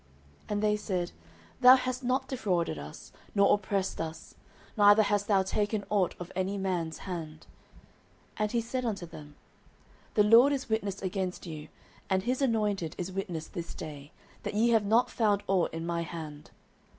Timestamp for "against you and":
11.03-12.23